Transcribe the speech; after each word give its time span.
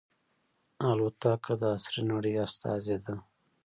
الوتکه 0.89 1.53
د 1.61 1.63
عصري 1.75 2.01
نړۍ 2.11 2.33
استازې 2.45 2.97
ده. 3.05 3.15